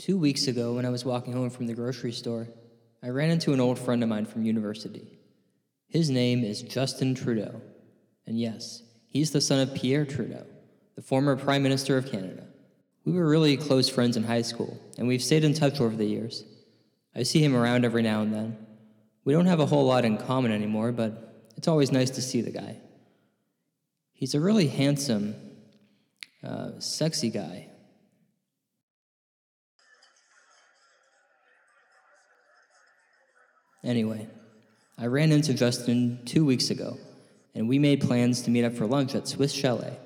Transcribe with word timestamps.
Two 0.00 0.16
weeks 0.16 0.46
ago, 0.46 0.72
when 0.72 0.86
I 0.86 0.88
was 0.88 1.04
walking 1.04 1.34
home 1.34 1.50
from 1.50 1.66
the 1.66 1.74
grocery 1.74 2.12
store, 2.12 2.48
I 3.02 3.10
ran 3.10 3.28
into 3.28 3.52
an 3.52 3.60
old 3.60 3.78
friend 3.78 4.02
of 4.02 4.08
mine 4.08 4.24
from 4.24 4.46
university. 4.46 5.18
His 5.88 6.08
name 6.08 6.42
is 6.42 6.62
Justin 6.62 7.14
Trudeau. 7.14 7.60
And 8.26 8.40
yes, 8.40 8.82
he's 9.08 9.30
the 9.30 9.42
son 9.42 9.60
of 9.60 9.74
Pierre 9.74 10.06
Trudeau, 10.06 10.46
the 10.96 11.02
former 11.02 11.36
Prime 11.36 11.62
Minister 11.62 11.98
of 11.98 12.10
Canada. 12.10 12.46
We 13.04 13.12
were 13.12 13.28
really 13.28 13.58
close 13.58 13.90
friends 13.90 14.16
in 14.16 14.24
high 14.24 14.40
school, 14.40 14.80
and 14.96 15.06
we've 15.06 15.22
stayed 15.22 15.44
in 15.44 15.52
touch 15.52 15.82
over 15.82 15.94
the 15.94 16.06
years. 16.06 16.44
I 17.14 17.22
see 17.22 17.44
him 17.44 17.54
around 17.54 17.84
every 17.84 18.00
now 18.00 18.22
and 18.22 18.32
then. 18.32 18.56
We 19.26 19.34
don't 19.34 19.44
have 19.44 19.60
a 19.60 19.66
whole 19.66 19.84
lot 19.84 20.06
in 20.06 20.16
common 20.16 20.50
anymore, 20.50 20.92
but 20.92 21.50
it's 21.58 21.68
always 21.68 21.92
nice 21.92 22.08
to 22.12 22.22
see 22.22 22.40
the 22.40 22.52
guy. 22.52 22.78
He's 24.14 24.34
a 24.34 24.40
really 24.40 24.68
handsome, 24.68 25.34
uh, 26.42 26.80
sexy 26.80 27.28
guy. 27.28 27.69
Anyway, 33.82 34.28
I 34.98 35.06
ran 35.06 35.32
into 35.32 35.54
Justin 35.54 36.20
two 36.26 36.44
weeks 36.44 36.70
ago, 36.70 36.98
and 37.54 37.68
we 37.68 37.78
made 37.78 38.00
plans 38.00 38.42
to 38.42 38.50
meet 38.50 38.64
up 38.64 38.74
for 38.74 38.86
lunch 38.86 39.14
at 39.14 39.26
Swiss 39.26 39.52
Chalet. 39.52 39.96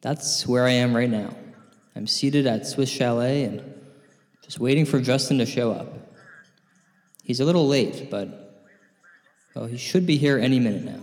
That's 0.00 0.46
where 0.46 0.64
I 0.64 0.70
am 0.70 0.94
right 0.94 1.10
now. 1.10 1.34
I'm 1.96 2.06
seated 2.06 2.46
at 2.46 2.66
Swiss 2.66 2.90
Chalet 2.90 3.44
and 3.44 3.62
just 4.42 4.60
waiting 4.60 4.84
for 4.84 5.00
Justin 5.00 5.38
to 5.38 5.46
show 5.46 5.72
up. 5.72 5.88
He's 7.24 7.40
a 7.40 7.44
little 7.44 7.66
late, 7.66 8.10
but 8.10 8.62
well, 9.54 9.66
he 9.66 9.76
should 9.76 10.06
be 10.06 10.16
here 10.16 10.38
any 10.38 10.60
minute 10.60 10.84
now. 10.84 11.00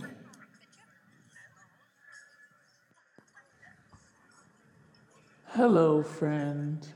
Hello, 5.48 6.02
friend. 6.02 6.86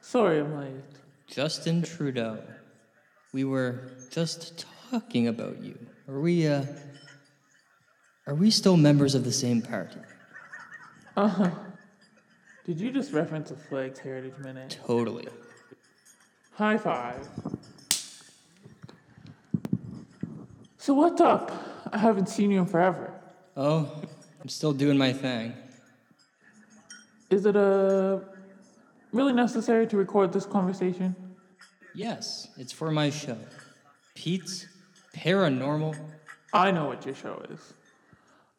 Sorry 0.00 0.40
I'm 0.40 0.56
late. 0.56 0.84
Justin 1.26 1.82
Trudeau. 1.82 2.38
We 3.32 3.44
were 3.44 3.92
just 4.10 4.66
talking 4.90 5.26
about 5.28 5.62
you. 5.62 5.78
Are 6.06 6.20
we 6.20 6.46
uh 6.46 6.64
are 8.26 8.34
we 8.34 8.50
still 8.50 8.76
members 8.76 9.14
of 9.14 9.24
the 9.24 9.32
same 9.32 9.62
party? 9.62 10.00
Uh 11.16 11.28
huh. 11.28 11.50
Did 12.66 12.78
you 12.78 12.92
just 12.92 13.12
reference 13.12 13.50
a 13.50 13.56
Flags 13.56 13.98
Heritage 13.98 14.38
Minute? 14.38 14.78
Totally. 14.86 15.28
High 16.52 16.76
five. 16.76 17.26
So 20.76 20.92
what's 20.92 21.20
up? 21.22 21.50
I 21.90 21.96
haven't 21.96 22.28
seen 22.28 22.50
you 22.50 22.60
in 22.60 22.66
forever. 22.66 23.14
Oh, 23.56 24.02
I'm 24.42 24.48
still 24.48 24.72
doing 24.74 24.98
my 24.98 25.12
thing. 25.14 25.54
Is 27.30 27.46
it 27.46 27.56
uh 27.56 28.18
really 29.10 29.32
necessary 29.32 29.86
to 29.86 29.96
record 29.96 30.34
this 30.34 30.44
conversation? 30.44 31.16
Yes, 31.94 32.48
it's 32.56 32.72
for 32.72 32.90
my 32.90 33.10
show. 33.10 33.36
Pete's 34.14 34.66
Paranormal. 35.14 35.96
I 36.52 36.70
know 36.70 36.86
what 36.86 37.04
your 37.04 37.14
show 37.14 37.42
is. 37.50 37.72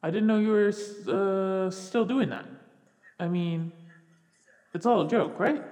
I 0.01 0.11
didn't 0.11 0.27
know 0.27 0.37
you 0.37 0.49
were 0.49 0.67
uh, 0.67 1.71
still 1.71 2.05
doing 2.05 2.29
that. 2.29 2.45
I 3.19 3.27
mean, 3.27 3.71
it's 4.73 4.85
all 4.85 5.01
a 5.01 5.07
joke, 5.07 5.39
right? 5.39 5.63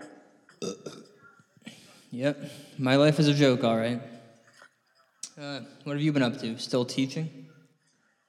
Yep, 2.11 2.51
my 2.77 2.95
life 2.95 3.19
is 3.19 3.27
a 3.27 3.33
joke, 3.33 3.63
all 3.63 3.77
right. 3.77 4.01
Uh, 5.39 5.61
what 5.83 5.93
have 5.93 6.01
you 6.01 6.11
been 6.11 6.23
up 6.23 6.37
to? 6.39 6.57
Still 6.57 6.85
teaching? 6.85 7.47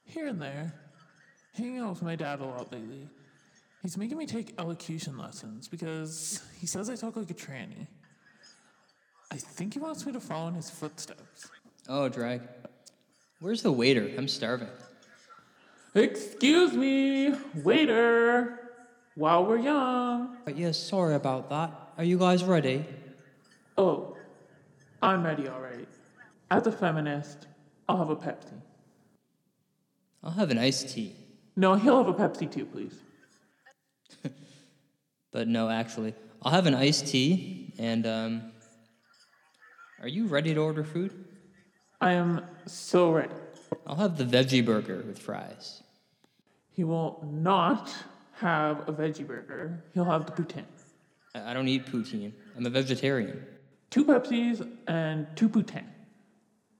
Here 0.05 0.27
and 0.27 0.41
there. 0.41 0.73
Hanging 1.53 1.79
out 1.79 1.91
with 1.91 2.01
my 2.01 2.15
dad 2.15 2.39
a 2.39 2.45
lot 2.45 2.71
lately. 2.71 3.07
He's 3.81 3.97
making 3.97 4.17
me 4.17 4.25
take 4.25 4.53
elocution 4.57 5.17
lessons 5.17 5.67
because 5.67 6.41
he 6.59 6.65
says 6.65 6.89
I 6.89 6.95
talk 6.95 7.15
like 7.15 7.29
a 7.29 7.33
tranny. 7.33 7.87
I 9.33 9.37
think 9.37 9.73
he 9.73 9.79
wants 9.79 10.05
me 10.05 10.11
to 10.11 10.19
follow 10.19 10.47
in 10.49 10.53
his 10.53 10.69
footsteps. 10.69 11.49
Oh, 11.89 12.07
drag. 12.07 12.41
Where's 13.39 13.63
the 13.63 13.71
waiter? 13.71 14.11
I'm 14.15 14.27
starving. 14.27 14.67
Excuse 15.95 16.73
me, 16.73 17.33
waiter. 17.63 18.59
While 19.15 19.47
we're 19.47 19.57
young. 19.57 20.37
Yes, 20.53 20.77
sorry 20.77 21.15
about 21.15 21.49
that. 21.49 21.71
Are 21.97 22.03
you 22.03 22.19
guys 22.19 22.43
ready? 22.43 22.85
Oh, 23.75 24.15
I'm 25.01 25.23
ready, 25.23 25.47
all 25.47 25.59
right. 25.59 25.87
As 26.51 26.67
a 26.67 26.71
feminist, 26.71 27.47
I'll 27.89 27.97
have 27.97 28.11
a 28.11 28.15
Pepsi. 28.15 28.61
I'll 30.23 30.31
have 30.31 30.51
an 30.51 30.59
iced 30.59 30.89
tea. 30.89 31.15
No, 31.55 31.73
he'll 31.73 32.03
have 32.03 32.07
a 32.07 32.13
Pepsi 32.13 32.51
too, 32.51 32.65
please. 32.65 32.99
But 35.31 35.47
no, 35.47 35.67
actually, 35.67 36.13
I'll 36.43 36.51
have 36.51 36.67
an 36.67 36.75
iced 36.75 37.07
tea. 37.07 37.73
And 37.79 38.05
um, 38.05 38.52
are 40.01 40.07
you 40.07 40.27
ready 40.27 40.53
to 40.53 40.59
order 40.59 40.83
food? 40.83 41.11
I 42.01 42.13
am 42.13 42.45
so 42.65 43.11
ready. 43.11 43.33
I'll 43.87 43.95
have 43.95 44.17
the 44.17 44.25
veggie 44.25 44.65
burger 44.65 45.03
with 45.07 45.19
fries. 45.19 45.83
He 46.71 46.83
will 46.83 47.23
not 47.31 47.93
have 48.33 48.87
a 48.89 48.93
veggie 48.93 49.25
burger. 49.25 49.83
He'll 49.93 50.05
have 50.05 50.25
the 50.25 50.31
poutine. 50.31 50.65
I 51.35 51.51
I 51.51 51.53
don't 51.53 51.67
eat 51.67 51.85
poutine. 51.85 52.33
I'm 52.57 52.65
a 52.65 52.69
vegetarian. 52.69 53.45
Two 53.89 54.05
Pepsis 54.05 54.67
and 54.87 55.27
two 55.35 55.49
poutine. 55.49 55.85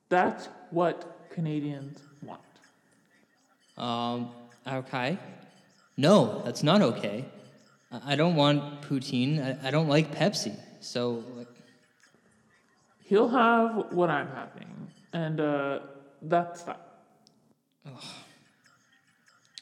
That's 0.09 0.49
what 0.71 1.29
Canadians 1.29 1.99
want. 2.21 2.41
Um, 3.77 4.29
okay. 4.67 5.17
No, 5.97 6.41
that's 6.43 6.63
not 6.63 6.81
okay. 6.81 7.25
I 7.91 8.13
I 8.13 8.15
don't 8.15 8.35
want 8.35 8.81
poutine. 8.81 9.31
I, 9.39 9.67
I 9.67 9.71
don't 9.71 9.87
like 9.87 10.15
Pepsi. 10.15 10.55
So, 10.79 11.23
like, 11.37 11.47
He'll 13.13 13.29
have 13.29 13.91
what 13.91 14.09
I'm 14.09 14.27
having, 14.29 14.87
and 15.13 15.39
uh, 15.39 15.79
that's 16.23 16.63
that. 16.63 16.81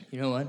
you 0.09 0.22
know 0.22 0.29
what? 0.29 0.47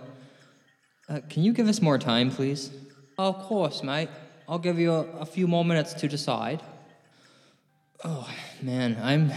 Uh, 1.08 1.18
can 1.28 1.42
you 1.42 1.52
give 1.52 1.66
us 1.66 1.82
more 1.82 1.98
time, 1.98 2.30
please? 2.30 2.70
Of 3.18 3.42
course, 3.42 3.82
mate. 3.82 4.08
I'll 4.48 4.60
give 4.60 4.78
you 4.78 4.92
a, 4.92 5.00
a 5.18 5.26
few 5.26 5.48
more 5.48 5.64
minutes 5.64 5.94
to 5.94 6.06
decide. 6.06 6.62
Oh, 8.04 8.30
man, 8.62 8.96
I'm, 9.02 9.32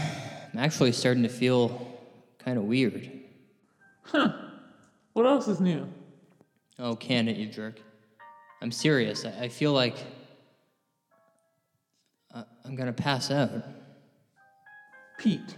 I'm 0.53 0.59
actually 0.59 0.91
starting 0.91 1.23
to 1.23 1.29
feel 1.29 1.91
kind 2.37 2.59
of 2.59 2.65
weird. 2.65 3.09
Huh. 4.03 4.31
What 5.13 5.25
else 5.25 5.47
is 5.47 5.59
new? 5.59 5.87
Oh, 6.77 6.95
can 6.95 7.27
it, 7.27 7.37
you 7.37 7.47
jerk? 7.47 7.81
I'm 8.61 8.71
serious. 8.71 9.25
I, 9.25 9.45
I 9.45 9.49
feel 9.49 9.73
like 9.73 9.97
uh, 12.35 12.43
I'm 12.63 12.75
gonna 12.75 12.93
pass 12.93 13.31
out. 13.31 13.49
Pete, 15.17 15.57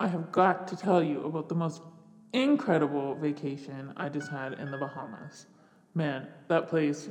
I 0.00 0.08
have 0.08 0.32
got 0.32 0.68
to 0.68 0.76
tell 0.76 1.02
you 1.02 1.24
about 1.24 1.48
the 1.48 1.54
most 1.54 1.80
incredible 2.32 3.14
vacation 3.14 3.92
I 3.96 4.08
just 4.08 4.28
had 4.28 4.54
in 4.54 4.70
the 4.70 4.76
Bahamas. 4.76 5.46
Man, 5.94 6.26
that 6.48 6.68
place 6.68 7.08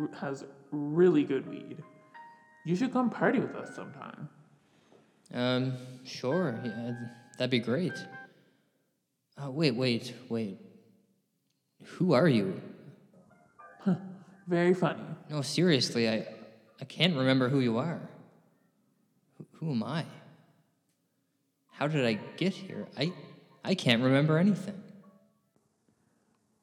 r- 0.00 0.08
has 0.18 0.44
really 0.70 1.24
good 1.24 1.46
weed. 1.48 1.82
You 2.64 2.76
should 2.76 2.92
come 2.92 3.10
party 3.10 3.40
with 3.40 3.54
us 3.56 3.74
sometime. 3.74 4.28
Um, 5.34 5.72
sure. 6.04 6.58
Yeah, 6.64 6.94
that'd 7.36 7.50
be 7.50 7.58
great. 7.58 7.92
Uh, 9.42 9.50
wait, 9.50 9.74
wait, 9.74 10.14
wait. 10.28 10.58
Who 11.84 12.12
are 12.12 12.28
you? 12.28 12.60
Huh, 13.80 13.96
very 14.46 14.74
funny. 14.74 15.02
No, 15.28 15.42
seriously, 15.42 16.08
I, 16.08 16.26
I 16.80 16.84
can't 16.84 17.16
remember 17.16 17.48
who 17.48 17.60
you 17.60 17.78
are. 17.78 18.00
Who, 19.54 19.72
am 19.72 19.82
I? 19.82 20.04
How 21.70 21.86
did 21.86 22.04
I 22.04 22.14
get 22.36 22.52
here? 22.52 22.86
I, 22.98 23.12
I 23.64 23.74
can't 23.74 24.02
remember 24.02 24.38
anything. 24.38 24.80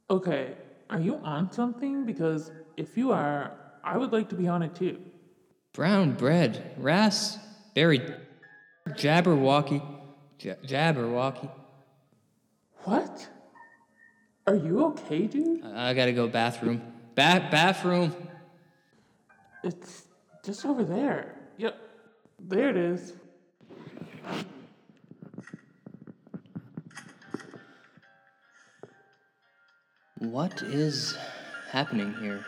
Okay, 0.09 0.53
are 0.89 1.00
you 1.00 1.16
on 1.18 1.51
something? 1.51 2.06
Because 2.06 2.51
if 2.78 2.97
you 2.97 3.12
are, 3.12 3.51
I 3.84 3.97
would 3.97 4.12
like 4.12 4.29
to 4.29 4.35
be 4.35 4.47
on 4.47 4.63
it 4.63 4.75
too. 4.75 5.00
Brown 5.73 6.13
bread, 6.13 6.74
raspberry, 6.77 8.01
jabberwocky, 8.89 9.81
ja- 10.39 10.56
jabberwocky. 10.65 11.50
What? 12.83 13.27
Are 14.48 14.56
you 14.56 14.86
okay, 14.86 15.27
dude? 15.27 15.63
I, 15.63 15.89
I 15.89 15.94
gotta 15.94 16.12
go 16.12 16.27
bathroom. 16.27 16.81
Ba- 17.13 17.48
bathroom. 17.51 18.15
It's 19.63 20.06
just 20.44 20.65
over 20.65 20.83
there. 20.83 21.36
Yep, 21.57 21.75
there 22.47 22.69
it 22.69 22.77
is. 22.77 23.13
What 30.18 30.62
is 30.62 31.18
happening 31.71 32.13
here? 32.19 32.44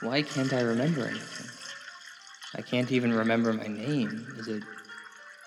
Why 0.00 0.22
can't 0.22 0.52
I 0.52 0.62
remember 0.62 1.02
anything? 1.06 1.46
I 2.54 2.62
can't 2.62 2.90
even 2.90 3.12
remember 3.12 3.52
my 3.52 3.68
name. 3.68 4.26
Is 4.36 4.48
it 4.48 4.62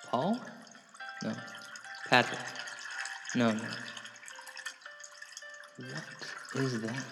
Paul? 0.07 0.39
No. 1.23 1.33
Patrick? 2.09 2.39
No, 3.35 3.51
no. 3.51 3.67
What 6.53 6.63
is 6.63 6.81
that? 6.81 7.03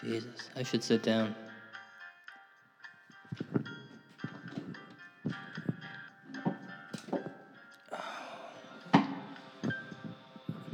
Jesus, 0.00 0.50
I 0.54 0.62
should 0.62 0.84
sit 0.84 1.02
down. 1.02 1.34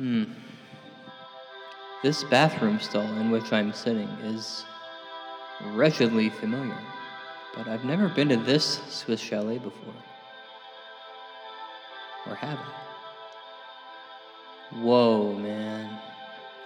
Hmm. 0.03 0.25
This 2.03 2.25
bathroom 2.25 2.81
stall 2.81 3.05
in 3.05 3.31
which 3.31 3.53
I'm 3.53 3.73
sitting 3.73 4.09
is 4.25 4.65
wretchedly 5.75 6.29
familiar, 6.29 6.77
but 7.55 7.69
I've 7.69 7.85
never 7.85 8.09
been 8.09 8.29
to 8.31 8.37
this 8.37 8.81
Swiss 8.89 9.21
chalet 9.21 9.59
before. 9.59 9.95
Or 12.27 12.35
have 12.35 12.59
I? 12.59 12.73
Whoa, 14.81 15.35
man. 15.35 16.01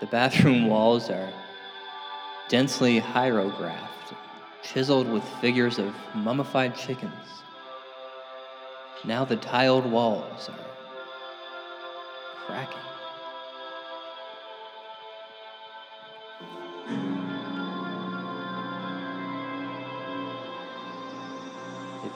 The 0.01 0.07
bathroom 0.07 0.67
walls 0.71 1.11
are 1.11 1.31
densely 2.49 3.01
hieroglyphed, 3.01 4.15
chiseled 4.63 5.13
with 5.13 5.23
figures 5.43 5.79
of 5.79 5.95
mummified 6.15 6.75
chickens. 6.75 7.13
Now 9.05 9.27
the 9.27 9.37
tiled 9.37 9.85
walls 9.85 10.49
are 10.49 10.71
cracking. 12.47 12.96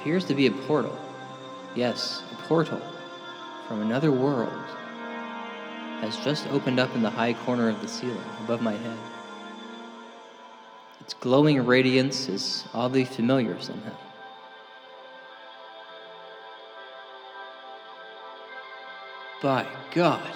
Appears 0.01 0.25
to 0.25 0.35
be 0.35 0.47
a 0.47 0.51
portal. 0.51 0.97
Yes, 1.75 2.23
a 2.33 2.37
portal 2.47 2.81
from 3.69 3.83
another 3.83 4.11
world 4.11 4.65
has 6.01 6.17
just 6.25 6.47
opened 6.49 6.81
up 6.81 6.95
in 6.95 7.03
the 7.03 7.11
high 7.11 7.35
corner 7.35 7.69
of 7.69 7.83
the 7.83 7.89
ceiling 7.89 8.19
above 8.43 8.63
my 8.63 8.73
head. 8.73 8.99
Its 11.01 11.13
glowing 11.13 11.65
radiance 11.67 12.31
is 12.31 12.65
oddly 12.73 13.05
familiar 13.05 13.61
somehow. 13.61 13.95
By 19.43 19.67
God, 19.93 20.33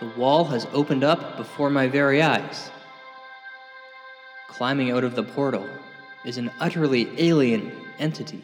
the 0.00 0.08
wall 0.16 0.44
has 0.46 0.66
opened 0.72 1.04
up 1.04 1.36
before 1.36 1.70
my 1.70 1.86
very 1.86 2.20
eyes. 2.20 2.70
Climbing 4.48 4.90
out 4.90 5.04
of 5.04 5.14
the 5.14 5.22
portal 5.22 5.68
is 6.24 6.36
an 6.36 6.50
utterly 6.60 7.08
alien 7.18 7.72
entity, 7.98 8.42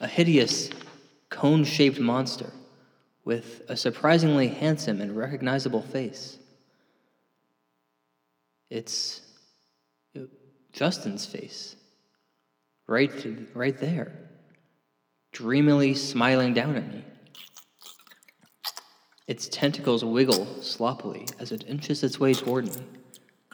a 0.00 0.06
hideous, 0.06 0.70
cone 1.28 1.64
shaped 1.64 2.00
monster 2.00 2.50
with 3.24 3.62
a 3.68 3.76
surprisingly 3.76 4.48
handsome 4.48 5.00
and 5.00 5.16
recognizable 5.16 5.82
face. 5.82 6.38
It's 8.68 9.20
uh, 10.16 10.22
Justin's 10.72 11.26
face, 11.26 11.76
right, 12.86 13.12
right 13.54 13.78
there, 13.78 14.12
dreamily 15.32 15.94
smiling 15.94 16.54
down 16.54 16.76
at 16.76 16.92
me. 16.92 17.04
Its 19.26 19.48
tentacles 19.48 20.04
wiggle 20.04 20.60
sloppily 20.60 21.24
as 21.38 21.52
it 21.52 21.64
inches 21.68 22.02
its 22.02 22.18
way 22.18 22.34
toward 22.34 22.66
me, 22.66 22.82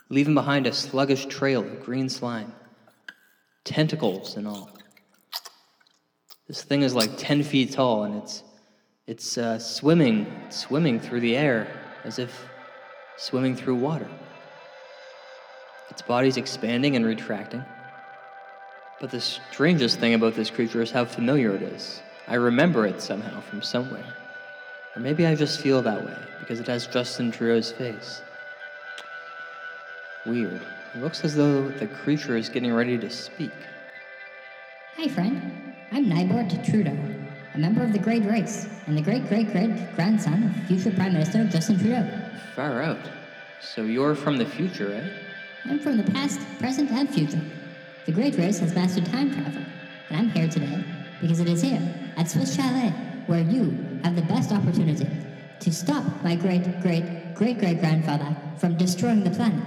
leaving 0.09 0.33
behind 0.33 0.67
a 0.67 0.73
sluggish 0.73 1.27
trail 1.27 1.61
of 1.61 1.85
green 1.85 2.09
slime, 2.09 2.53
tentacles 3.67 4.37
and 4.37 4.49
all. 4.49 4.71
This 6.49 6.63
thing 6.63 6.83
is 6.83 6.95
like 6.95 7.11
10 7.19 7.43
feet 7.43 7.73
tall 7.73 8.05
and 8.05 8.23
it's 8.23 8.43
it's 9.07 9.39
uh, 9.39 9.59
swimming, 9.61 10.27
swimming 10.49 10.99
through 10.99 11.21
the 11.21 11.37
air 11.37 11.69
as 12.03 12.19
if 12.19 12.45
swimming 13.17 13.55
through 13.55 13.77
water. 13.77 14.09
Its 15.91 16.03
body's 16.03 16.37
expanding 16.37 16.97
and 16.97 17.07
retracting. 17.07 17.65
But 19.01 19.13
the 19.13 19.21
strangest 19.21 20.01
thing 20.01 20.15
about 20.15 20.35
this 20.35 20.51
creature 20.51 20.83
is 20.83 20.91
how 20.91 21.05
familiar 21.05 21.55
it 21.55 21.63
is. 21.63 22.01
I 22.27 22.35
remember 22.35 22.85
it 22.85 23.01
somehow 23.01 23.41
from 23.43 23.63
somewhere. 23.63 24.05
Or 24.97 25.01
maybe 25.01 25.25
I 25.25 25.37
just 25.37 25.61
feel 25.61 25.83
that 25.83 26.05
way 26.05 26.17
because 26.41 26.59
it 26.59 26.67
has 26.67 26.89
Justin 26.89 27.31
Trudeau's 27.31 27.71
face. 27.71 28.23
Weird. 30.25 30.63
It 30.95 31.03
looks 31.03 31.25
as 31.25 31.35
though 31.35 31.69
the 31.69 31.87
creature 31.87 32.37
is 32.37 32.49
getting 32.49 32.73
ready 32.73 32.97
to 32.99 33.11
speak. 33.11 33.53
Hi, 34.97 35.09
friend. 35.09 35.75
I'm 35.93 36.07
Nybort 36.07 36.65
Trudeau, 36.65 36.97
a 37.55 37.59
member 37.59 37.83
of 37.83 37.93
the 37.93 37.99
Great 37.99 38.25
Race, 38.25 38.67
and 38.87 38.97
the 38.97 39.03
great 39.03 39.29
great 39.29 39.53
great 39.53 39.95
grandson 39.95 40.45
of 40.45 40.67
future 40.67 40.91
Prime 40.91 41.13
Minister 41.13 41.45
Justin 41.45 41.79
Trudeau. 41.79 42.09
Far 42.55 42.83
out. 42.83 43.11
So 43.61 43.83
you're 43.83 44.15
from 44.15 44.37
the 44.37 44.47
future, 44.47 44.93
eh? 44.95 45.71
I'm 45.71 45.81
from 45.81 45.97
the 45.97 46.11
past, 46.13 46.41
present, 46.59 46.91
and 46.91 47.13
future. 47.13 47.43
The 48.07 48.13
Great 48.13 48.37
Race 48.37 48.59
has 48.61 48.75
mastered 48.75 49.07
time 49.07 49.33
travel, 49.35 49.63
and 50.09 50.19
I'm 50.19 50.31
here 50.31 50.49
today 50.49 50.85
because 51.21 51.41
it 51.41 51.49
is 51.49 51.63
here, 51.63 51.83
at 52.17 52.31
Swiss 52.31 52.55
Chalet, 52.55 52.91
where 53.27 53.41
you 53.41 53.77
have 54.03 54.17
the 54.17 54.23
best 54.23 54.53
opportunity 54.53 55.09
to 55.61 55.73
stop 55.73 56.05
my 56.23 56.37
great 56.37 56.81
great 56.81 57.35
great 57.35 57.59
great 57.59 57.81
grandfather 57.81 58.37
from 58.57 58.77
destroying 58.77 59.25
the 59.25 59.31
planet. 59.31 59.63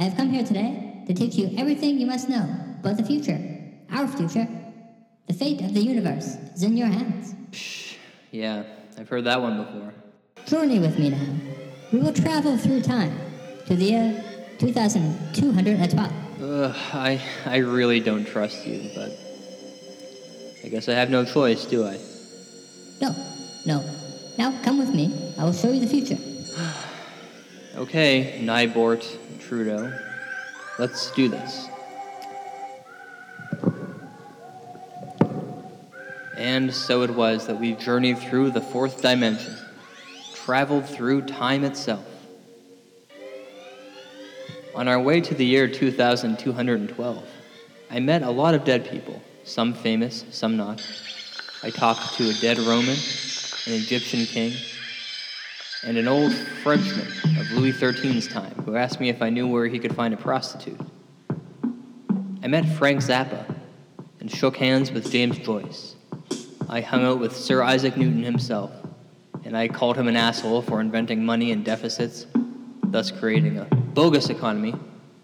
I 0.00 0.04
have 0.04 0.16
come 0.16 0.30
here 0.30 0.42
today 0.42 1.04
to 1.08 1.12
teach 1.12 1.34
you 1.34 1.50
everything 1.58 2.00
you 2.00 2.06
must 2.06 2.26
know 2.26 2.48
about 2.80 2.96
the 2.96 3.02
future, 3.04 3.38
our 3.92 4.08
future. 4.08 4.48
The 5.26 5.34
fate 5.34 5.60
of 5.60 5.74
the 5.74 5.82
universe 5.82 6.36
is 6.54 6.62
in 6.62 6.74
your 6.74 6.86
hands. 6.86 7.34
Yeah, 8.30 8.62
I've 8.98 9.10
heard 9.10 9.24
that 9.24 9.42
one 9.42 9.62
before. 9.62 9.92
Journey 10.46 10.78
with 10.78 10.98
me 10.98 11.10
now. 11.10 11.26
We 11.92 11.98
will 11.98 12.14
travel 12.14 12.56
through 12.56 12.80
time 12.80 13.14
to 13.66 13.76
the 13.76 13.84
year 13.84 14.24
2212. 14.58 16.12
Ugh, 16.42 16.76
I, 16.94 17.20
I 17.44 17.58
really 17.58 18.00
don't 18.00 18.24
trust 18.24 18.66
you, 18.66 18.90
but 18.94 19.10
I 20.64 20.68
guess 20.68 20.88
I 20.88 20.94
have 20.94 21.10
no 21.10 21.26
choice, 21.26 21.66
do 21.66 21.86
I? 21.86 21.98
No, 23.02 23.14
no. 23.66 23.84
Now 24.38 24.58
come 24.62 24.78
with 24.78 24.94
me. 24.94 25.34
I 25.36 25.44
will 25.44 25.52
show 25.52 25.70
you 25.70 25.80
the 25.80 25.86
future. 25.86 26.16
Okay, 27.76 28.40
Nybort 28.42 29.04
Trudeau, 29.50 29.92
let's 30.78 31.10
do 31.10 31.28
this. 31.28 31.66
And 36.36 36.72
so 36.72 37.02
it 37.02 37.10
was 37.10 37.48
that 37.48 37.58
we 37.58 37.72
journeyed 37.72 38.18
through 38.18 38.52
the 38.52 38.60
fourth 38.60 39.02
dimension, 39.02 39.56
traveled 40.34 40.88
through 40.88 41.22
time 41.22 41.64
itself. 41.64 42.06
On 44.76 44.86
our 44.86 45.00
way 45.00 45.20
to 45.20 45.34
the 45.34 45.44
year 45.44 45.66
2212, 45.66 47.24
I 47.90 47.98
met 47.98 48.22
a 48.22 48.30
lot 48.30 48.54
of 48.54 48.62
dead 48.62 48.88
people, 48.88 49.20
some 49.42 49.74
famous, 49.74 50.24
some 50.30 50.56
not. 50.56 50.80
I 51.64 51.70
talked 51.70 52.14
to 52.18 52.30
a 52.30 52.34
dead 52.34 52.58
Roman, 52.60 52.96
an 53.66 53.72
Egyptian 53.72 54.26
king, 54.26 54.52
and 55.82 55.96
an 55.96 56.06
old 56.06 56.34
Frenchman 56.62 57.06
of 57.38 57.50
Louis 57.52 57.72
XIII's 57.72 58.28
time 58.28 58.54
who 58.64 58.76
asked 58.76 59.00
me 59.00 59.08
if 59.08 59.22
I 59.22 59.30
knew 59.30 59.48
where 59.48 59.66
he 59.66 59.78
could 59.78 59.94
find 59.94 60.12
a 60.12 60.16
prostitute. 60.16 60.78
I 62.42 62.48
met 62.48 62.68
Frank 62.76 63.00
Zappa 63.00 63.54
and 64.20 64.30
shook 64.30 64.56
hands 64.56 64.92
with 64.92 65.10
James 65.10 65.38
Joyce. 65.38 65.96
I 66.68 66.82
hung 66.82 67.04
out 67.04 67.18
with 67.18 67.34
Sir 67.34 67.62
Isaac 67.62 67.96
Newton 67.96 68.22
himself, 68.22 68.70
and 69.44 69.56
I 69.56 69.68
called 69.68 69.96
him 69.96 70.06
an 70.06 70.16
asshole 70.16 70.62
for 70.62 70.80
inventing 70.80 71.24
money 71.24 71.50
and 71.50 71.64
deficits, 71.64 72.26
thus 72.84 73.10
creating 73.10 73.58
a 73.58 73.64
bogus 73.64 74.28
economy 74.28 74.74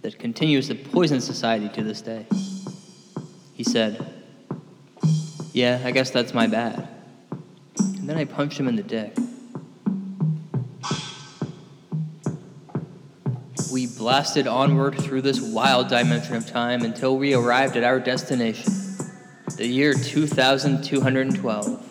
that 0.02 0.18
continues 0.18 0.68
to 0.68 0.74
poison 0.74 1.20
society 1.20 1.68
to 1.68 1.82
this 1.82 2.00
day. 2.00 2.26
He 3.52 3.62
said, 3.62 4.04
Yeah, 5.52 5.82
I 5.84 5.90
guess 5.90 6.10
that's 6.10 6.32
my 6.32 6.46
bad. 6.46 6.88
And 7.78 8.08
then 8.08 8.16
I 8.16 8.24
punched 8.24 8.58
him 8.58 8.68
in 8.68 8.76
the 8.76 8.82
dick. 8.82 9.16
We 13.76 13.84
blasted 13.86 14.46
onward 14.46 14.96
through 14.98 15.20
this 15.20 15.38
wild 15.38 15.88
dimension 15.88 16.34
of 16.34 16.46
time 16.46 16.80
until 16.80 17.18
we 17.18 17.34
arrived 17.34 17.76
at 17.76 17.84
our 17.84 18.00
destination, 18.00 18.72
the 19.56 19.66
year 19.66 19.92
2212. 19.92 21.86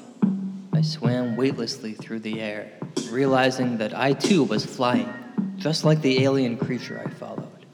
I 0.74 0.82
swam 0.82 1.36
weightlessly 1.36 1.94
through 1.94 2.22
the 2.22 2.42
air, 2.42 2.72
realizing 3.12 3.78
that 3.78 3.96
I 3.96 4.14
too 4.14 4.44
was 4.44 4.66
flying, 4.66 5.14
just 5.58 5.86
like 5.86 6.02
the 6.02 6.24
alien 6.24 6.58
creature 6.58 7.00
I 7.06 7.10
followed. 7.12 7.68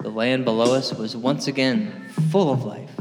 The 0.00 0.08
land 0.08 0.46
below 0.46 0.74
us 0.74 0.94
was 0.94 1.14
once 1.14 1.46
again 1.46 2.08
full 2.30 2.50
of 2.50 2.64
life, 2.64 2.98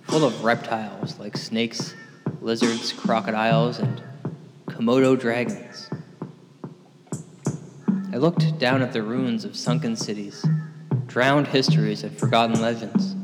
full 0.00 0.24
of 0.24 0.44
reptiles 0.44 1.18
like 1.18 1.36
snakes, 1.36 1.94
lizards, 2.40 2.94
crocodiles, 2.94 3.80
and 3.80 4.02
Komodo 4.66 5.14
dragons. 5.20 5.90
I 8.12 8.18
looked 8.18 8.58
down 8.58 8.82
at 8.82 8.92
the 8.92 9.02
ruins 9.02 9.46
of 9.46 9.56
sunken 9.56 9.96
cities, 9.96 10.44
drowned 11.06 11.46
histories 11.46 12.02
and 12.02 12.14
forgotten 12.14 12.60
legends. 12.60 13.16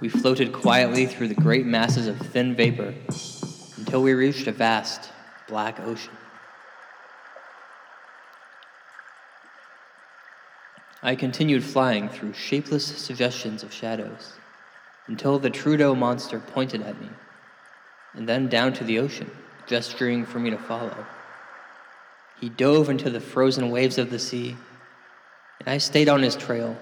We 0.00 0.08
floated 0.08 0.50
quietly 0.50 1.04
through 1.04 1.28
the 1.28 1.34
great 1.34 1.66
masses 1.66 2.06
of 2.06 2.16
thin 2.18 2.56
vapor 2.56 2.94
until 3.76 4.02
we 4.02 4.14
reached 4.14 4.46
a 4.46 4.52
vast 4.52 5.10
black 5.46 5.78
ocean. 5.80 6.16
I 11.02 11.14
continued 11.14 11.62
flying 11.62 12.08
through 12.08 12.32
shapeless 12.32 12.86
suggestions 12.86 13.62
of 13.62 13.74
shadows 13.74 14.32
until 15.06 15.38
the 15.38 15.50
Trudeau 15.50 15.94
monster 15.94 16.40
pointed 16.40 16.80
at 16.80 16.98
me, 16.98 17.10
and 18.14 18.26
then 18.26 18.48
down 18.48 18.72
to 18.72 18.84
the 18.84 19.00
ocean, 19.00 19.30
gesturing 19.66 20.24
for 20.24 20.38
me 20.38 20.48
to 20.48 20.56
follow. 20.56 20.96
He 22.40 22.48
dove 22.48 22.88
into 22.88 23.10
the 23.10 23.20
frozen 23.20 23.70
waves 23.70 23.98
of 23.98 24.10
the 24.10 24.18
sea, 24.18 24.56
and 25.60 25.68
I 25.68 25.78
stayed 25.78 26.08
on 26.08 26.22
his 26.22 26.36
trail 26.36 26.76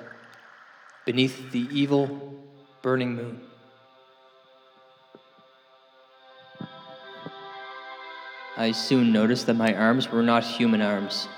beneath 1.06 1.50
the 1.50 1.66
evil, 1.72 2.34
burning 2.82 3.14
moon. 3.14 3.40
I 8.58 8.72
soon 8.72 9.12
noticed 9.12 9.46
that 9.46 9.54
my 9.54 9.74
arms 9.74 10.10
were 10.10 10.22
not 10.22 10.44
human 10.44 10.82
arms, 10.82 11.28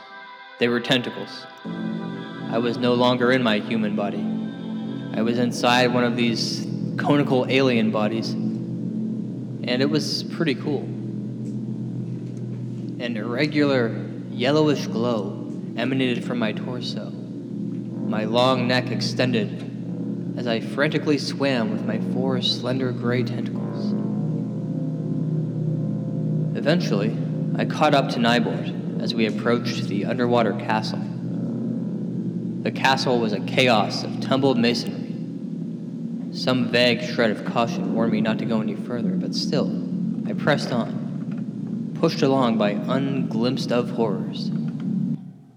they 0.59 0.69
were 0.69 0.81
tentacles. 0.81 1.47
I 2.51 2.59
was 2.59 2.77
no 2.79 2.95
longer 2.95 3.31
in 3.31 3.43
my 3.43 3.59
human 3.61 3.95
body. 3.95 4.25
I 5.15 5.23
was 5.23 5.39
inside 5.39 5.93
one 5.95 6.05
of 6.05 6.17
these 6.17 6.67
conical 6.97 7.47
alien 7.49 7.93
bodies, 7.93 8.31
and 8.31 9.83
it 9.83 9.89
was 9.89 10.25
pretty 10.25 10.57
cool. 10.57 10.83
An 13.01 13.17
irregular 13.17 14.08
yellowish 14.39 14.87
glow 14.87 15.53
emanated 15.77 16.25
from 16.25 16.39
my 16.39 16.53
torso. 16.53 17.11
My 17.11 18.23
long 18.23 18.69
neck 18.69 18.93
extended 18.93 20.37
as 20.39 20.47
I 20.47 20.61
frantically 20.61 21.19
swam 21.19 21.73
with 21.73 21.85
my 21.85 21.99
four 22.13 22.41
slender 22.41 22.93
gray 22.93 23.25
tentacles. 23.25 23.93
Eventually, 26.57 27.17
I 27.57 27.65
caught 27.65 27.95
up 27.95 28.11
to 28.11 28.21
Nybort 28.21 29.03
as 29.03 29.13
we 29.13 29.27
approached 29.27 29.89
the 29.89 30.05
underwater 30.05 30.53
castle. 30.53 31.03
The 32.63 32.71
castle 32.71 33.19
was 33.19 33.33
a 33.33 33.41
chaos 33.41 34.05
of 34.05 34.21
tumbled 34.21 34.57
masonry. 34.57 35.07
Some 36.33 36.67
vague 36.67 37.03
shred 37.03 37.33
of 37.33 37.45
caution 37.45 37.93
warned 37.93 38.13
me 38.13 38.21
not 38.21 38.39
to 38.39 38.45
go 38.45 38.61
any 38.61 38.77
further, 38.77 39.11
but 39.11 39.35
still, 39.35 39.69
I 40.29 40.33
pressed 40.35 40.71
on, 40.71 41.08
pushed 41.99 42.23
along 42.23 42.57
by 42.57 42.71
unglimpsed 42.71 43.73
of 43.73 43.91
horrors. 43.91 44.51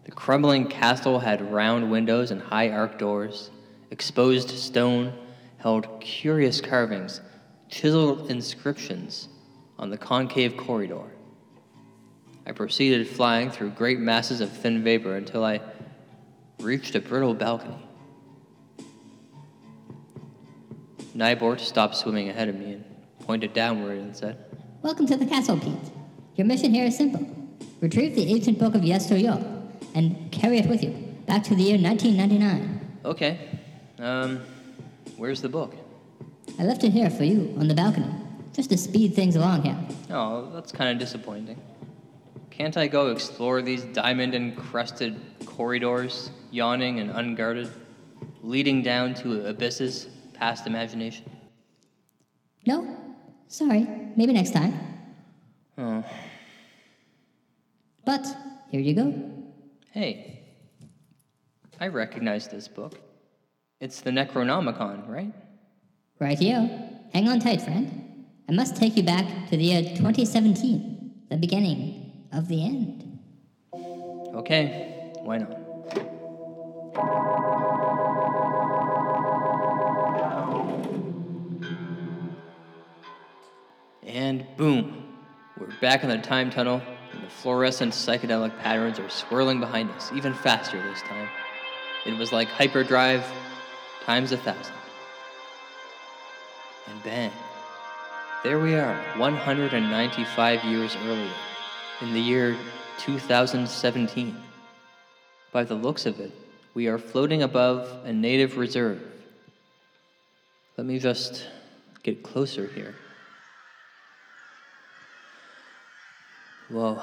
The 0.05 0.11
crumbling 0.11 0.67
castle 0.67 1.19
had 1.19 1.51
round 1.51 1.91
windows 1.91 2.31
and 2.31 2.41
high 2.41 2.69
arched 2.69 2.97
doors. 2.97 3.51
Exposed 3.91 4.49
stone 4.49 5.13
held 5.57 6.01
curious 6.01 6.59
carvings, 6.59 7.21
chiseled 7.69 8.31
inscriptions 8.31 9.29
on 9.77 9.91
the 9.91 9.97
concave 9.97 10.57
corridor. 10.57 11.03
I 12.47 12.53
proceeded 12.53 13.07
flying 13.07 13.51
through 13.51 13.71
great 13.71 13.99
masses 13.99 14.41
of 14.41 14.51
thin 14.51 14.83
vapor 14.83 15.15
until 15.15 15.45
I 15.45 15.61
reached 16.59 16.95
a 16.95 16.99
brittle 17.01 17.35
balcony. 17.35 17.77
Nybort 21.15 21.59
stopped 21.59 21.95
swimming 21.95 22.29
ahead 22.29 22.49
of 22.49 22.55
me 22.55 22.73
and 22.73 22.85
pointed 23.19 23.53
downward 23.53 23.99
and 23.99 24.15
said, 24.15 24.37
Welcome 24.81 25.05
to 25.05 25.17
the 25.17 25.25
castle, 25.27 25.59
Pete. 25.59 26.00
Your 26.35 26.47
mission 26.47 26.73
here 26.73 26.85
is 26.85 26.97
simple. 26.97 27.27
Retrieve 27.81 28.15
the 28.15 28.31
ancient 28.31 28.57
book 28.57 28.73
of 28.73 28.81
Yestoyo 28.81 29.67
and 29.93 30.31
carry 30.31 30.59
it 30.59 30.67
with 30.67 30.83
you 30.83 30.91
back 31.25 31.43
to 31.43 31.55
the 31.55 31.63
year 31.63 31.77
1999. 31.77 32.99
Okay, 33.03 33.49
um, 33.99 34.41
where's 35.17 35.41
the 35.41 35.49
book? 35.49 35.75
I 36.57 36.63
left 36.63 36.83
it 36.83 36.91
here 36.91 37.09
for 37.09 37.23
you 37.23 37.53
on 37.59 37.67
the 37.67 37.73
balcony, 37.73 38.13
just 38.53 38.69
to 38.69 38.77
speed 38.77 39.13
things 39.13 39.35
along 39.35 39.63
here. 39.63 39.77
Oh, 40.09 40.51
that's 40.53 40.71
kind 40.71 40.89
of 40.91 40.99
disappointing. 40.99 41.59
Can't 42.49 42.77
I 42.77 42.87
go 42.87 43.07
explore 43.11 43.61
these 43.61 43.83
diamond 43.85 44.35
encrusted 44.35 45.19
corridors, 45.45 46.31
yawning 46.51 46.99
and 46.99 47.09
unguarded, 47.09 47.71
leading 48.41 48.81
down 48.81 49.13
to 49.15 49.47
abysses 49.47 50.07
past 50.33 50.67
imagination? 50.67 51.29
No? 52.65 52.95
Sorry, 53.47 53.87
maybe 54.15 54.33
next 54.33 54.51
time. 54.51 54.90
Oh, 55.77 56.03
But 58.05 58.25
here 58.69 58.81
you 58.81 58.93
go. 58.93 59.13
hey, 59.91 60.39
I 61.79 61.87
recognize 61.87 62.47
this 62.47 62.67
book. 62.67 62.99
It's 63.79 64.01
the 64.01 64.11
Necronomicon, 64.11 65.07
right? 65.09 65.33
Right 66.19 66.37
here. 66.37 66.69
Hang 67.13 67.27
on 67.27 67.39
tight, 67.39 67.61
friend. 67.61 68.25
I 68.47 68.51
must 68.53 68.75
take 68.75 68.95
you 68.95 69.03
back 69.03 69.25
to 69.49 69.57
the 69.57 69.63
year 69.63 69.81
2017, 69.81 71.25
the 71.29 71.37
beginning 71.37 72.27
of 72.31 72.47
the 72.47 72.63
end. 72.63 73.19
Okay, 74.35 75.13
why 75.23 75.37
not? 75.39 75.57
And 84.03 84.45
boom, 84.57 85.00
we're 85.61 85.67
back 85.79 86.01
in 86.01 86.09
the 86.09 86.17
time 86.17 86.49
tunnel, 86.49 86.81
and 87.13 87.23
the 87.23 87.29
fluorescent 87.29 87.93
psychedelic 87.93 88.57
patterns 88.59 88.97
are 88.97 89.09
swirling 89.09 89.59
behind 89.59 89.91
us, 89.91 90.11
even 90.11 90.33
faster 90.33 90.81
this 90.81 91.03
time. 91.03 91.29
It 92.07 92.17
was 92.17 92.31
like 92.31 92.47
hyperdrive 92.47 93.23
times 94.03 94.31
a 94.31 94.37
thousand. 94.37 94.73
And 96.87 97.03
bang, 97.03 97.31
there 98.43 98.59
we 98.59 98.73
are, 98.73 98.95
195 99.17 100.63
years 100.63 100.97
earlier, 101.05 101.31
in 102.01 102.11
the 102.11 102.19
year 102.19 102.57
2017. 102.97 104.35
By 105.51 105.63
the 105.63 105.75
looks 105.75 106.07
of 106.07 106.19
it, 106.19 106.31
we 106.73 106.87
are 106.87 106.97
floating 106.97 107.43
above 107.43 108.03
a 108.03 108.11
native 108.11 108.57
reserve. 108.57 108.99
Let 110.75 110.87
me 110.87 110.97
just 110.97 111.45
get 112.01 112.23
closer 112.23 112.65
here. 112.65 112.95
Whoa, 116.71 117.01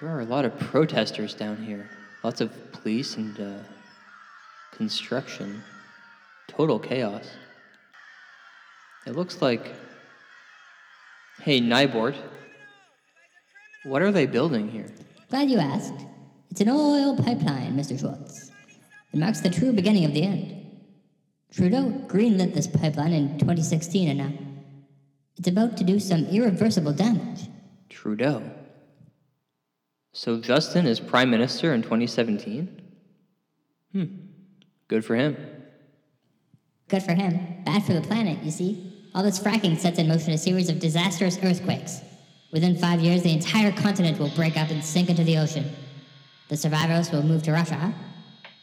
there 0.00 0.10
are 0.10 0.20
a 0.20 0.24
lot 0.24 0.44
of 0.44 0.56
protesters 0.60 1.34
down 1.34 1.56
here. 1.56 1.90
Lots 2.22 2.40
of 2.40 2.52
police 2.70 3.16
and 3.16 3.40
uh, 3.40 3.58
construction. 4.76 5.64
Total 6.46 6.78
chaos. 6.78 7.28
It 9.04 9.16
looks 9.16 9.42
like. 9.42 9.74
Hey, 11.40 11.60
Nybort. 11.60 12.14
What 13.82 14.02
are 14.02 14.12
they 14.12 14.26
building 14.26 14.68
here? 14.68 14.86
Glad 15.30 15.50
you 15.50 15.58
asked. 15.58 16.06
It's 16.52 16.60
an 16.60 16.68
oil 16.68 17.16
pipeline, 17.16 17.76
Mr. 17.76 17.98
Schwartz. 17.98 18.52
It 19.12 19.18
marks 19.18 19.40
the 19.40 19.50
true 19.50 19.72
beginning 19.72 20.04
of 20.04 20.14
the 20.14 20.22
end. 20.22 20.64
Trudeau 21.52 21.90
greenlit 22.06 22.54
this 22.54 22.68
pipeline 22.68 23.12
in 23.12 23.38
2016, 23.38 24.08
and 24.10 24.18
now 24.18 24.32
it's 25.36 25.48
about 25.48 25.76
to 25.76 25.82
do 25.82 25.98
some 25.98 26.26
irreversible 26.26 26.92
damage. 26.92 27.48
Trudeau. 27.88 28.42
So 30.16 30.40
Justin 30.40 30.86
is 30.86 30.98
prime 30.98 31.30
minister 31.30 31.74
in 31.74 31.82
2017? 31.82 32.80
Hmm. 33.92 34.04
Good 34.88 35.04
for 35.04 35.14
him. 35.14 35.36
Good 36.88 37.02
for 37.02 37.12
him, 37.12 37.62
bad 37.66 37.84
for 37.84 37.92
the 37.92 38.00
planet, 38.00 38.42
you 38.42 38.50
see. 38.50 39.10
All 39.14 39.22
this 39.22 39.38
fracking 39.38 39.76
sets 39.76 39.98
in 39.98 40.08
motion 40.08 40.32
a 40.32 40.38
series 40.38 40.70
of 40.70 40.78
disastrous 40.78 41.38
earthquakes. 41.42 42.00
Within 42.50 42.78
five 42.78 43.00
years, 43.00 43.24
the 43.24 43.32
entire 43.34 43.70
continent 43.72 44.18
will 44.18 44.30
break 44.30 44.56
up 44.56 44.70
and 44.70 44.82
sink 44.82 45.10
into 45.10 45.22
the 45.22 45.36
ocean. 45.36 45.70
The 46.48 46.56
survivors 46.56 47.12
will 47.12 47.22
move 47.22 47.42
to 47.42 47.52
Russia, 47.52 47.92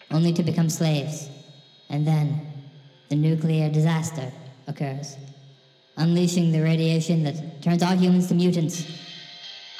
only 0.10 0.33
to 0.33 0.41
become 0.41 0.69
slaves. 0.72 1.29
And 1.88 2.07
then, 2.07 2.48
the 3.10 3.15
nuclear 3.15 3.69
disaster 3.69 4.31
occurs, 4.65 5.17
unleashing 5.98 6.51
the 6.51 6.63
radiation 6.63 7.24
that 7.25 7.62
turns 7.62 7.83
all 7.83 7.95
humans 7.95 8.27
to 8.29 8.33
mutants. 8.33 8.88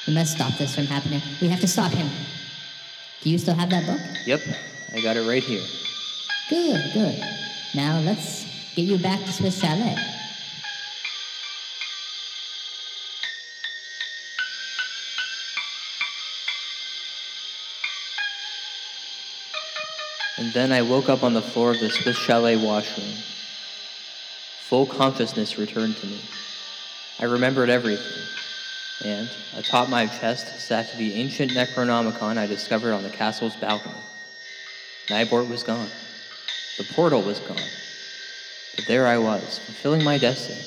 We 0.06 0.14
must 0.14 0.34
stop 0.34 0.58
this 0.58 0.74
from 0.74 0.84
happening. 0.84 1.22
We 1.40 1.48
have 1.48 1.60
to 1.60 1.68
stop 1.68 1.90
him. 1.90 2.08
Do 3.22 3.30
you 3.30 3.38
still 3.38 3.54
have 3.54 3.70
that 3.70 3.86
book? 3.86 4.00
Yep, 4.26 4.42
I 4.94 5.00
got 5.00 5.16
it 5.16 5.26
right 5.26 5.42
here. 5.42 5.62
Good, 6.50 6.92
good. 6.92 7.18
Now 7.74 8.00
let's 8.00 8.44
get 8.74 8.82
you 8.82 8.98
back 8.98 9.24
to 9.24 9.32
Swiss 9.32 9.58
Chalet. 9.60 9.96
And 20.36 20.52
then 20.52 20.70
I 20.70 20.82
woke 20.82 21.08
up 21.08 21.22
on 21.22 21.32
the 21.32 21.40
floor 21.40 21.70
of 21.70 21.80
the 21.80 21.88
Swiss 21.88 22.18
Chalet 22.18 22.56
washroom. 22.56 23.14
Full 24.68 24.84
consciousness 24.84 25.56
returned 25.56 25.96
to 25.96 26.06
me. 26.06 26.20
I 27.20 27.24
remembered 27.24 27.70
everything. 27.70 28.04
And 29.04 29.30
atop 29.54 29.90
my 29.90 30.06
chest 30.06 30.60
sat 30.60 30.90
the 30.96 31.12
ancient 31.14 31.52
Necronomicon 31.52 32.38
I 32.38 32.46
discovered 32.46 32.94
on 32.94 33.02
the 33.02 33.10
castle's 33.10 33.54
balcony. 33.56 33.94
Nybort 35.08 35.50
was 35.50 35.62
gone. 35.62 35.88
The 36.78 36.84
portal 36.94 37.20
was 37.20 37.38
gone. 37.40 37.58
But 38.76 38.86
there 38.88 39.06
I 39.06 39.18
was, 39.18 39.58
fulfilling 39.58 40.02
my 40.02 40.16
destiny. 40.16 40.60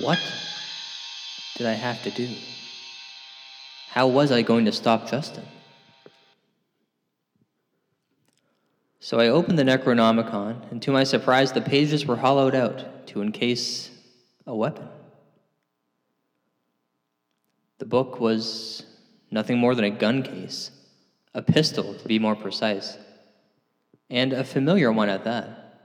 What 0.00 0.18
did 1.56 1.68
I 1.68 1.74
have 1.74 2.02
to 2.02 2.10
do? 2.10 2.28
How 3.90 4.08
was 4.08 4.32
I 4.32 4.42
going 4.42 4.64
to 4.64 4.72
stop 4.72 5.08
Justin? 5.08 5.44
So 8.98 9.20
I 9.20 9.28
opened 9.28 9.58
the 9.58 9.64
Necronomicon, 9.64 10.70
and 10.72 10.82
to 10.82 10.90
my 10.90 11.04
surprise, 11.04 11.52
the 11.52 11.60
pages 11.60 12.04
were 12.04 12.16
hollowed 12.16 12.54
out 12.54 13.06
to 13.08 13.22
encase 13.22 13.90
a 14.46 14.56
weapon. 14.56 14.88
The 17.82 17.88
book 17.88 18.20
was 18.20 18.84
nothing 19.28 19.58
more 19.58 19.74
than 19.74 19.84
a 19.84 19.90
gun 19.90 20.22
case, 20.22 20.70
a 21.34 21.42
pistol 21.42 21.94
to 21.94 22.06
be 22.06 22.20
more 22.20 22.36
precise, 22.36 22.96
and 24.08 24.32
a 24.32 24.44
familiar 24.44 24.92
one 24.92 25.08
at 25.08 25.24
that. 25.24 25.80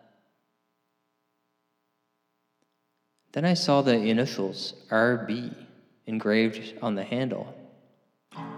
Then 3.32 3.46
I 3.46 3.56
saw 3.56 3.82
the 3.82 3.96
initials 3.96 4.76
RB 4.92 5.56
engraved 6.06 6.76
on 6.84 6.94
the 6.94 7.04
handle, 7.04 7.52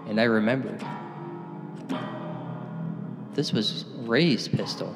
and 0.06 0.20
I 0.20 0.24
remembered. 0.24 0.84
This 3.32 3.54
was 3.54 3.86
Ray's 4.00 4.48
pistol. 4.48 4.94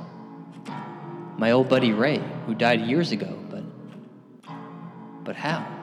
My 1.39 1.53
old 1.53 1.71
buddy 1.71 1.93
Ray, 1.93 2.23
who 2.45 2.55
died 2.55 2.83
years 2.83 3.11
ago, 3.11 3.39
but. 3.49 3.65
But 5.25 5.35
how? 5.35 5.74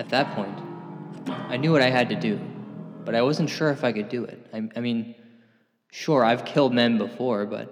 At 0.00 0.08
that 0.08 0.34
point, 0.34 0.58
I 1.50 1.58
knew 1.58 1.72
what 1.72 1.82
I 1.82 1.90
had 1.90 2.08
to 2.08 2.14
do, 2.14 2.40
but 3.04 3.14
I 3.14 3.20
wasn't 3.20 3.50
sure 3.50 3.68
if 3.68 3.84
I 3.84 3.92
could 3.92 4.08
do 4.08 4.24
it. 4.24 4.46
I, 4.50 4.66
I 4.74 4.80
mean, 4.80 5.14
sure, 5.92 6.24
I've 6.24 6.46
killed 6.46 6.72
men 6.72 6.96
before, 6.96 7.44
but 7.44 7.68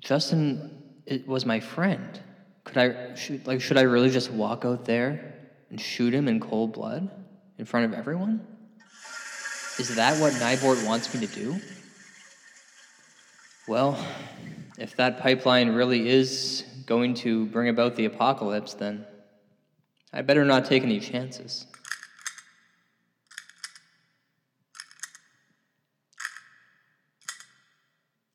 Justin 0.00 1.02
it 1.06 1.28
was 1.28 1.46
my 1.46 1.60
friend. 1.60 2.20
Could 2.64 2.78
I 2.78 3.14
shoot, 3.14 3.46
like 3.46 3.60
should 3.60 3.76
I 3.76 3.82
really 3.82 4.10
just 4.10 4.32
walk 4.32 4.64
out 4.64 4.84
there 4.84 5.34
and 5.70 5.80
shoot 5.80 6.12
him 6.12 6.26
in 6.26 6.40
cold 6.40 6.72
blood 6.72 7.08
in 7.56 7.64
front 7.64 7.86
of 7.86 7.94
everyone? 7.96 8.44
Is 9.78 9.94
that 9.94 10.20
what 10.20 10.32
Nybort 10.32 10.84
wants 10.84 11.14
me 11.14 11.24
to 11.28 11.32
do? 11.32 11.60
Well, 13.68 14.04
if 14.78 14.96
that 14.96 15.20
pipeline 15.20 15.68
really 15.68 16.08
is 16.08 16.64
going 16.86 17.14
to 17.22 17.46
bring 17.46 17.68
about 17.68 17.94
the 17.94 18.06
apocalypse, 18.06 18.74
then 18.74 19.06
I 20.12 20.22
better 20.22 20.44
not 20.44 20.64
take 20.64 20.82
any 20.82 21.00
chances. 21.00 21.66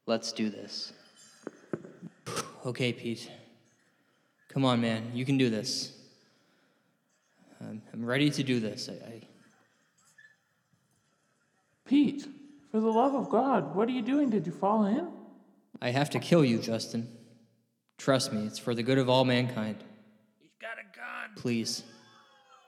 Let's 0.07 0.31
do 0.31 0.49
this. 0.49 0.93
Okay, 2.65 2.93
Pete. 2.93 3.29
Come 4.49 4.63
on, 4.63 4.79
man. 4.79 5.11
You 5.13 5.25
can 5.25 5.37
do 5.37 5.49
this. 5.49 5.91
I'm, 7.59 7.81
I'm 7.91 8.05
ready 8.05 8.29
to 8.29 8.43
do 8.43 8.59
this. 8.59 8.89
I, 8.89 8.93
I, 8.93 9.21
Pete, 11.85 12.27
for 12.71 12.79
the 12.79 12.87
love 12.87 13.15
of 13.15 13.29
God, 13.29 13.75
what 13.75 13.87
are 13.87 13.91
you 13.91 14.01
doing? 14.01 14.29
Did 14.29 14.45
you 14.45 14.51
fall 14.51 14.85
in? 14.85 15.07
I 15.81 15.89
have 15.89 16.09
to 16.11 16.19
kill 16.19 16.45
you, 16.45 16.59
Justin. 16.59 17.09
Trust 17.97 18.33
me, 18.33 18.45
it's 18.45 18.59
for 18.59 18.73
the 18.73 18.83
good 18.83 18.97
of 18.97 19.09
all 19.09 19.25
mankind. 19.25 19.83
He's 20.39 20.51
got 20.59 20.73
a 20.73 20.85
gun. 20.95 21.24
Please. 21.35 21.83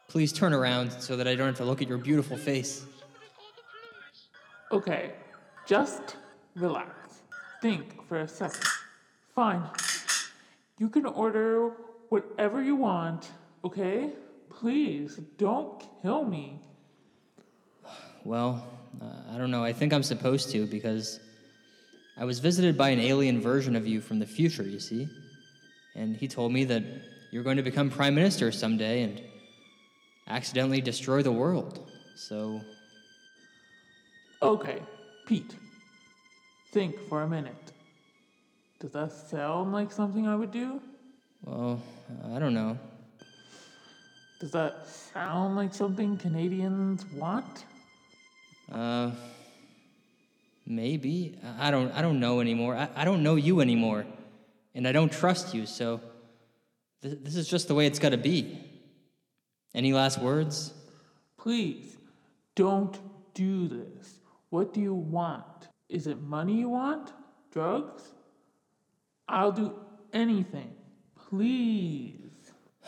Please 0.07 0.31
turn 0.31 0.53
around 0.53 0.91
so 0.91 1.17
that 1.17 1.27
I 1.27 1.35
don't 1.35 1.47
have 1.47 1.57
to 1.57 1.65
look 1.65 1.81
at 1.81 1.87
your 1.87 1.97
beautiful 1.97 2.37
face. 2.37 2.85
Okay, 4.71 5.11
just 5.65 6.17
relax. 6.55 7.21
Think 7.61 8.07
for 8.07 8.19
a 8.19 8.27
second. 8.27 8.63
Fine. 9.33 9.63
You 10.77 10.89
can 10.89 11.05
order 11.05 11.71
whatever 12.09 12.61
you 12.61 12.75
want, 12.75 13.29
okay? 13.63 14.11
Please, 14.49 15.19
don't 15.37 15.83
kill 16.01 16.23
me. 16.23 16.61
Well, 18.23 18.67
uh, 19.01 19.33
I 19.33 19.37
don't 19.37 19.51
know. 19.51 19.63
I 19.63 19.73
think 19.73 19.93
I'm 19.93 20.03
supposed 20.03 20.51
to 20.51 20.65
because 20.65 21.19
I 22.17 22.25
was 22.25 22.39
visited 22.39 22.77
by 22.77 22.89
an 22.89 22.99
alien 22.99 23.39
version 23.39 23.75
of 23.75 23.87
you 23.87 24.01
from 24.01 24.19
the 24.19 24.25
future, 24.25 24.63
you 24.63 24.79
see. 24.79 25.07
And 25.95 26.15
he 26.15 26.27
told 26.27 26.51
me 26.51 26.63
that 26.65 26.83
you're 27.31 27.43
going 27.43 27.57
to 27.57 27.63
become 27.63 27.89
prime 27.89 28.15
minister 28.15 28.51
someday 28.51 29.03
and 29.03 29.21
accidentally 30.27 30.81
destroy 30.81 31.21
the 31.21 31.31
world. 31.31 31.89
So, 32.15 32.61
Okay, 34.41 34.81
Pete. 35.25 35.55
Think 36.71 36.99
for 37.09 37.23
a 37.23 37.27
minute. 37.27 37.71
Does 38.79 38.91
that 38.91 39.11
sound 39.11 39.73
like 39.73 39.91
something 39.91 40.27
I 40.27 40.35
would 40.35 40.51
do? 40.51 40.81
well, 41.43 41.81
I 42.33 42.39
don't 42.39 42.53
know. 42.53 42.77
Does 44.39 44.51
that 44.51 44.87
sound 44.87 45.55
like 45.55 45.73
something 45.73 46.17
Canadians 46.17 47.03
want? 47.15 47.65
Uh, 48.71 49.09
maybe. 50.67 51.35
I 51.57 51.71
don't. 51.71 51.91
I 51.93 52.03
don't 52.03 52.19
know 52.19 52.39
anymore. 52.39 52.75
I, 52.75 52.89
I 52.95 53.05
don't 53.05 53.23
know 53.23 53.35
you 53.35 53.61
anymore, 53.61 54.05
and 54.75 54.87
I 54.87 54.91
don't 54.91 55.11
trust 55.11 55.55
you. 55.55 55.65
So, 55.65 55.99
th- 57.01 57.19
this 57.21 57.35
is 57.35 57.47
just 57.47 57.67
the 57.67 57.75
way 57.75 57.85
it's 57.85 57.99
got 57.99 58.09
to 58.09 58.17
be. 58.17 58.59
Any 59.73 59.93
last 59.93 60.19
words? 60.19 60.73
Please, 61.37 61.97
don't 62.55 62.99
do 63.33 63.67
this. 63.67 64.19
What 64.49 64.73
do 64.73 64.81
you 64.81 64.93
want? 64.93 65.67
Is 65.89 66.07
it 66.07 66.21
money 66.21 66.53
you 66.53 66.69
want? 66.69 67.13
Drugs? 67.51 68.03
I'll 69.27 69.51
do 69.51 69.73
anything. 70.13 70.73
Please. 71.29 72.31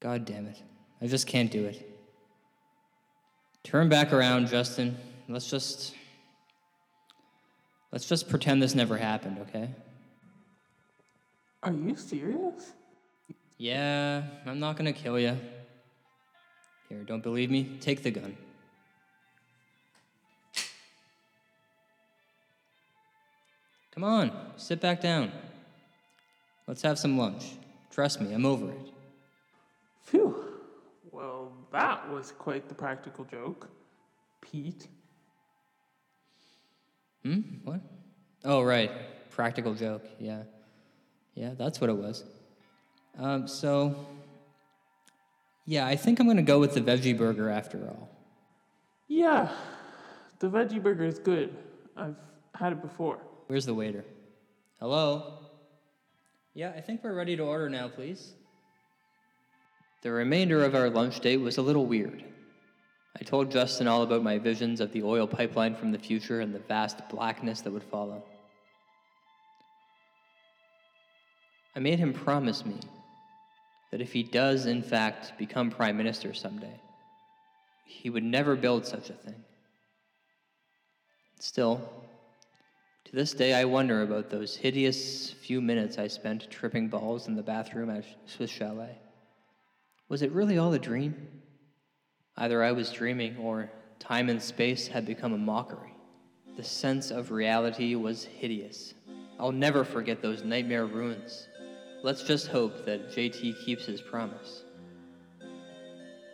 God 0.00 0.24
damn 0.26 0.46
it! 0.46 0.60
I 1.00 1.06
just 1.06 1.26
can't 1.26 1.50
do 1.50 1.64
it. 1.64 1.90
Turn 3.62 3.88
back 3.88 4.12
around, 4.12 4.48
Justin. 4.48 4.98
Let's 5.28 5.48
just. 5.48 5.94
Let's 7.90 8.06
just 8.06 8.28
pretend 8.28 8.60
this 8.60 8.74
never 8.74 8.96
happened, 8.96 9.38
okay? 9.38 9.70
Are 11.64 11.72
you 11.72 11.96
serious? 11.96 12.74
Yeah, 13.56 14.22
I'm 14.44 14.60
not 14.60 14.76
gonna 14.76 14.92
kill 14.92 15.18
you. 15.18 15.34
Here, 16.90 17.02
don't 17.04 17.22
believe 17.22 17.50
me? 17.50 17.78
Take 17.80 18.02
the 18.02 18.10
gun. 18.10 18.36
Come 23.92 24.04
on, 24.04 24.30
sit 24.56 24.80
back 24.80 25.00
down. 25.00 25.32
Let's 26.66 26.82
have 26.82 26.98
some 26.98 27.16
lunch. 27.16 27.52
Trust 27.90 28.20
me, 28.20 28.34
I'm 28.34 28.44
over 28.44 28.70
it. 28.70 28.90
Phew. 30.02 30.34
Well, 31.12 31.52
that 31.72 32.10
was 32.10 32.32
quite 32.32 32.68
the 32.68 32.74
practical 32.74 33.24
joke. 33.24 33.70
Pete. 34.42 34.88
Hmm? 37.22 37.40
What? 37.62 37.80
Oh, 38.44 38.62
right. 38.62 38.90
Practical 39.30 39.74
joke. 39.74 40.04
Yeah. 40.18 40.42
Yeah, 41.34 41.50
that's 41.56 41.80
what 41.80 41.90
it 41.90 41.96
was. 41.96 42.24
Um, 43.18 43.46
so, 43.48 44.06
yeah, 45.66 45.86
I 45.86 45.96
think 45.96 46.20
I'm 46.20 46.26
gonna 46.26 46.42
go 46.42 46.58
with 46.58 46.74
the 46.74 46.80
veggie 46.80 47.16
burger 47.16 47.50
after 47.50 47.78
all. 47.88 48.08
Yeah, 49.08 49.52
the 50.38 50.48
veggie 50.48 50.82
burger 50.82 51.04
is 51.04 51.18
good. 51.18 51.54
I've 51.96 52.16
had 52.54 52.72
it 52.72 52.82
before. 52.82 53.18
Where's 53.46 53.66
the 53.66 53.74
waiter? 53.74 54.04
Hello? 54.80 55.38
Yeah, 56.54 56.72
I 56.76 56.80
think 56.80 57.02
we're 57.02 57.14
ready 57.14 57.36
to 57.36 57.42
order 57.42 57.68
now, 57.68 57.88
please. 57.88 58.32
The 60.02 60.12
remainder 60.12 60.64
of 60.64 60.74
our 60.74 60.90
lunch 60.90 61.20
date 61.20 61.38
was 61.38 61.56
a 61.58 61.62
little 61.62 61.86
weird. 61.86 62.24
I 63.18 63.24
told 63.24 63.50
Justin 63.50 63.86
all 63.86 64.02
about 64.02 64.22
my 64.22 64.38
visions 64.38 64.80
of 64.80 64.92
the 64.92 65.02
oil 65.02 65.26
pipeline 65.26 65.74
from 65.74 65.92
the 65.92 65.98
future 65.98 66.40
and 66.40 66.54
the 66.54 66.58
vast 66.58 67.08
blackness 67.08 67.60
that 67.62 67.72
would 67.72 67.82
follow. 67.84 68.24
I 71.76 71.80
made 71.80 71.98
him 71.98 72.12
promise 72.12 72.64
me 72.64 72.76
that 73.90 74.00
if 74.00 74.12
he 74.12 74.22
does, 74.22 74.66
in 74.66 74.82
fact, 74.82 75.36
become 75.38 75.70
prime 75.70 75.96
minister 75.96 76.32
someday, 76.34 76.80
he 77.84 78.10
would 78.10 78.22
never 78.22 78.56
build 78.56 78.86
such 78.86 79.10
a 79.10 79.14
thing. 79.14 79.42
Still, 81.40 81.80
to 83.04 83.16
this 83.16 83.32
day, 83.32 83.54
I 83.54 83.64
wonder 83.64 84.02
about 84.02 84.30
those 84.30 84.56
hideous 84.56 85.30
few 85.30 85.60
minutes 85.60 85.98
I 85.98 86.06
spent 86.06 86.50
tripping 86.50 86.88
balls 86.88 87.28
in 87.28 87.36
the 87.36 87.42
bathroom 87.42 87.90
at 87.90 88.04
Swiss 88.26 88.50
Chalet. 88.50 88.98
Was 90.08 90.22
it 90.22 90.32
really 90.32 90.58
all 90.58 90.72
a 90.72 90.78
dream? 90.78 91.14
Either 92.36 92.62
I 92.62 92.72
was 92.72 92.90
dreaming 92.90 93.36
or 93.36 93.70
time 93.98 94.28
and 94.28 94.42
space 94.42 94.88
had 94.88 95.06
become 95.06 95.32
a 95.32 95.38
mockery. 95.38 95.94
The 96.56 96.64
sense 96.64 97.10
of 97.10 97.30
reality 97.30 97.94
was 97.94 98.24
hideous. 98.24 98.94
I'll 99.38 99.52
never 99.52 99.84
forget 99.84 100.22
those 100.22 100.44
nightmare 100.44 100.86
ruins. 100.86 101.48
Let's 102.04 102.22
just 102.22 102.48
hope 102.48 102.84
that 102.84 103.12
JT 103.12 103.64
keeps 103.64 103.86
his 103.86 104.02
promise. 104.02 104.64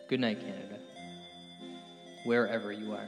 Good 0.08 0.18
night, 0.18 0.40
Canada. 0.40 0.80
Wherever 2.24 2.72
you 2.72 2.92
are. 2.92 3.06